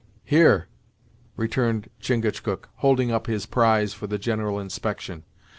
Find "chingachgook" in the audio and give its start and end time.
2.01-2.69